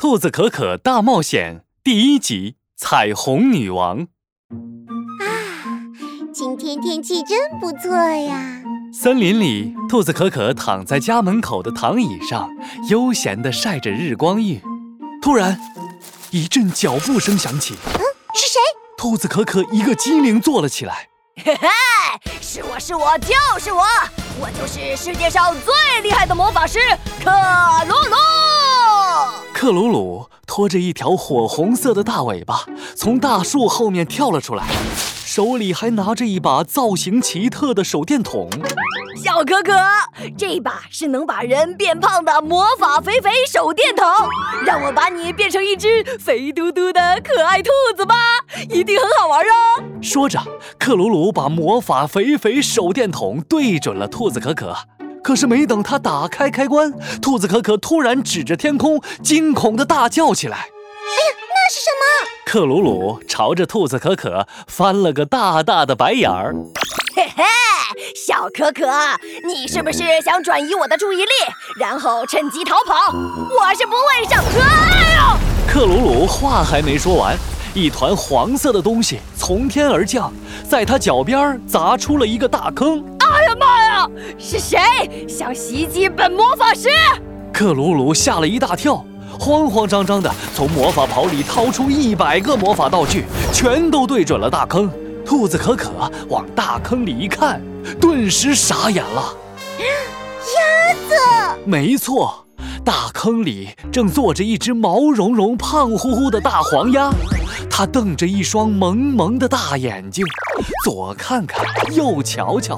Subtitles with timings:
[0.00, 4.06] 兔子可可大冒险第一集：彩虹女王。
[5.18, 5.26] 啊，
[6.32, 8.62] 今天天气真不错呀！
[8.94, 12.48] 森林里，兔子可可躺在家门口的躺椅上，
[12.88, 14.62] 悠闲地晒着日光浴。
[15.20, 15.60] 突然，
[16.30, 17.74] 一阵脚步声响起。
[17.94, 18.00] 嗯，
[18.36, 18.60] 是谁？
[18.96, 21.08] 兔子可可一个机灵坐了起来。
[21.44, 21.68] 嘿嘿，
[22.40, 23.82] 是我是我就是我，
[24.40, 26.78] 我就是世界上最厉害的魔法师
[27.24, 27.32] 克
[27.88, 28.57] 鲁鲁。
[29.60, 34.64] 克鲁鲁拖着一条火红色的大尾巴，从大树后面跳了出来，
[35.26, 38.48] 手里还拿着一把造型奇特的手电筒。
[39.16, 39.72] 小可可，
[40.36, 44.06] 这把是能把人变胖的魔法肥肥手电筒，
[44.64, 48.14] 让我把你变成一只肥嘟嘟的可爱兔子吧，
[48.70, 49.82] 一定很好玩哦。
[50.00, 50.40] 说着，
[50.78, 54.76] 克鲁鲁把魔法肥肥手电筒对准了兔子可可。
[55.22, 66.54] 可是没等他打开开关，兔子可可突然指着天空，惊恐的大叫起来：“哎呀，那是什么？”克鲁鲁朝着兔子可可翻了个大大的白眼儿。
[67.14, 67.44] 嘿嘿，
[68.14, 68.86] 小可可，
[69.46, 71.30] 你是不是想转移我的注意力，
[71.78, 73.12] 然后趁机逃跑？
[73.12, 74.42] 我是不会上。
[74.42, 75.38] 哎呦！
[75.70, 77.36] 克鲁鲁话还没说完，
[77.74, 80.32] 一团黄色的东西从天而降，
[80.66, 83.04] 在他脚边砸出了一个大坑。
[83.18, 83.67] 哎呀妈呀！
[84.38, 84.78] 是谁
[85.28, 86.88] 想袭击本魔法师？
[87.52, 89.04] 克鲁鲁吓了一大跳，
[89.38, 94.90] 慌慌张张地从魔法袍里掏出一百个魔法道具，全都对准了大坑。
[95.24, 95.90] 兔子可可
[96.28, 97.60] 往大坑里一看，
[98.00, 99.36] 顿时傻眼了。
[99.78, 101.60] 鸭子？
[101.66, 102.46] 没错，
[102.84, 107.10] 大坑里正坐着一只毛茸茸、胖乎乎的大黄鸭，
[107.70, 110.24] 它瞪着一双萌萌的大眼睛，
[110.84, 112.74] 左看看，右瞧瞧。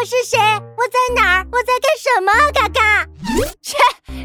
[0.00, 0.38] 我是谁？
[0.38, 1.46] 我在哪儿？
[1.50, 2.32] 我在干什么？
[2.52, 3.04] 嘎嘎！
[3.60, 3.76] 切，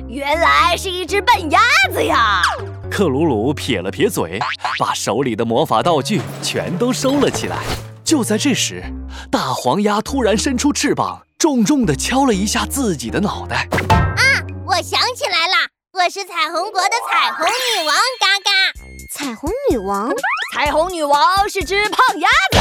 [0.08, 2.44] 原来是一只笨鸭子呀！
[2.92, 4.40] 克鲁鲁撇了撇嘴，
[4.78, 7.58] 把手里的魔法道具全都收了起来。
[8.04, 8.84] 就在这时，
[9.32, 13.68] 大黄鸭突然伸出翅膀，重重地敲了一下自己的脑袋。
[13.90, 14.22] 啊，
[14.68, 15.56] 我想起来了，
[15.94, 18.52] 我是彩虹国的彩虹女王，嘎嘎！
[19.12, 20.12] 彩虹女王？
[20.54, 22.60] 彩虹女王是只胖鸭子。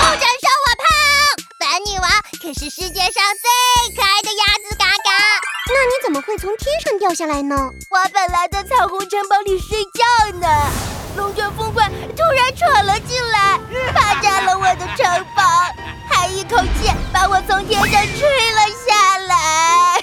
[7.03, 7.57] 掉下来呢？
[7.91, 10.47] 我本来在彩虹城堡里睡觉呢，
[11.17, 13.59] 龙卷风怪突然闯了进来，
[13.93, 15.05] 霸占了我的城
[15.35, 15.43] 堡，
[16.09, 20.01] 还一口气把我从天上吹了下来。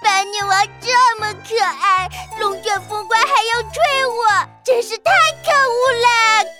[0.00, 2.08] 本女王这么可爱，
[2.40, 4.24] 龙卷风怪还要吹我，
[4.64, 5.12] 真是太
[5.44, 6.08] 可恶了！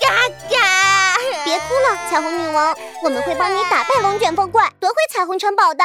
[0.03, 1.17] 嘎嘎！
[1.47, 5.83] 别哭了，彩虹女王，我们会帮你打败龙卷风怪，夺回彩虹城堡的。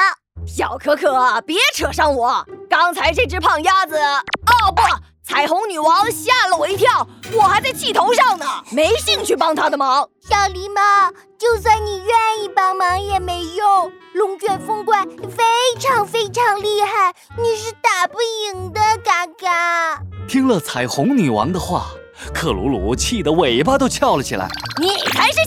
[0.49, 2.43] 小可可，别扯上我！
[2.67, 4.81] 刚才这只胖鸭子，哦不，
[5.23, 10.09] 彩虹女王吓了我一跳，我还在气头上呢，没兴趣帮她的忙。
[10.27, 15.43] 小狸猫，就算你愿意帮忙也没用，龙卷风怪非
[15.79, 18.17] 常非常厉害，你是打不
[18.51, 20.01] 赢的，嘎嘎。
[20.27, 21.85] 听了彩虹女王的话，
[22.33, 24.49] 克鲁鲁气得尾巴都翘了起来。
[24.77, 24.97] 你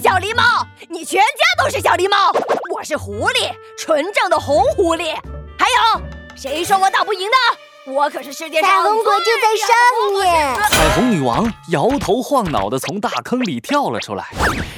[0.02, 0.42] 小狸猫，
[0.88, 2.32] 你全家都是小狸猫。
[2.74, 5.14] 我是狐狸，纯正的红狐狸。
[5.56, 6.02] 还有，
[6.34, 7.92] 谁说我打不赢的？
[7.92, 10.56] 我可是世界上彩虹国就在上面。
[10.70, 14.26] 彩虹女王摇头晃脑地从大坑里跳了出来，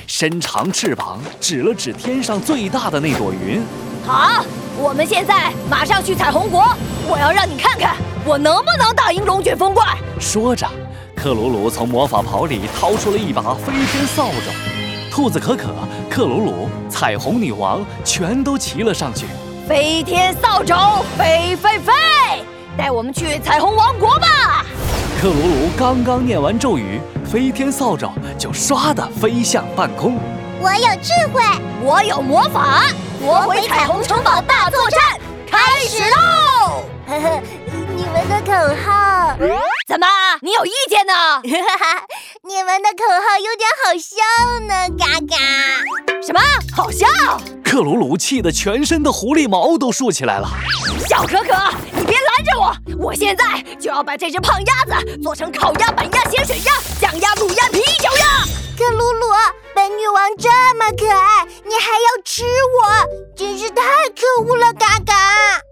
[0.07, 3.65] 伸长翅膀指了指天上最大的那朵云。
[4.07, 4.45] 好，
[4.77, 6.67] 我们现在马上去彩虹国，
[7.09, 7.97] 我要让你看看
[8.27, 9.87] 我能不能打赢龙卷风怪。
[10.21, 10.69] 说着，
[11.17, 14.84] 克鲁鲁从魔法袍里掏出了一把飞天扫帚。
[15.15, 15.69] 兔子可可、
[16.11, 19.27] 克鲁鲁、彩虹女王全都骑了上去。
[19.65, 20.75] 飞天扫帚，
[21.17, 21.93] 飞飞飞，
[22.77, 24.67] 带我们去彩虹王国吧！
[25.23, 30.19] 克鲁鲁刚刚念完咒语，飞天扫帚就唰的飞向半空。
[30.61, 31.41] 我有智慧，
[31.81, 32.83] 我有魔法，
[33.21, 35.01] 夺回彩虹城堡大作战
[35.49, 36.83] 开始喽！
[37.07, 37.41] 呵呵，
[37.94, 39.37] 你们的口号
[39.89, 40.07] 怎么？
[40.41, 41.13] 你有意见呢？
[41.43, 44.15] 你们的口号有点好笑
[44.61, 46.23] 呢，嘎嘎！
[46.23, 46.41] 什么
[46.77, 47.07] 好笑？
[47.65, 50.49] 克鲁鲁气得全身的狐狸毛都竖起来了。
[51.09, 52.73] 小可可，你别拦着我！
[53.07, 58.45] 我现在就要把这只胖鸭子做成烤鸭、板鸭、咸水鸭、酱鸭、卤鸭、啤酒鸭。
[58.79, 59.27] 克鲁鲁，
[59.75, 60.49] 本女王这
[60.79, 65.64] 么可爱，你还要吃我，真是太可恶了，嘎嘎！